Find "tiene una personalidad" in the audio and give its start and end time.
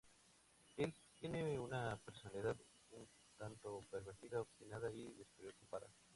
1.19-2.57